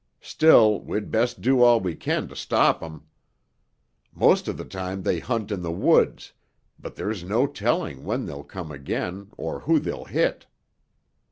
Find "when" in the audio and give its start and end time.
8.03-8.25